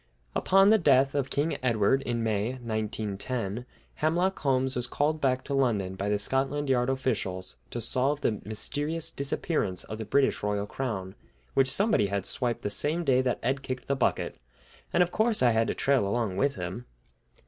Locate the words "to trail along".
15.67-16.35